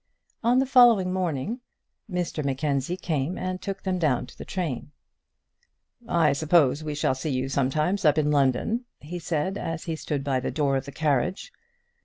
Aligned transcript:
On 0.43 0.57
the 0.57 0.65
following 0.65 1.13
morning 1.13 1.59
Mr 2.09 2.43
Mackenzie 2.43 2.97
came 2.97 3.37
and 3.37 3.61
took 3.61 3.83
them 3.83 3.99
down 3.99 4.25
to 4.25 4.35
the 4.35 4.43
train. 4.43 4.89
"I 6.07 6.33
suppose 6.33 6.83
we 6.83 6.95
shall 6.95 7.13
see 7.13 7.29
you 7.29 7.47
sometimes 7.49 8.03
up 8.03 8.17
in 8.17 8.31
London?" 8.31 8.85
he 8.99 9.19
said, 9.19 9.59
as 9.59 9.83
he 9.83 9.95
stood 9.95 10.23
by 10.23 10.39
the 10.39 10.49
door 10.49 10.75
of 10.75 10.85
the 10.85 10.91
carriage. 10.91 11.53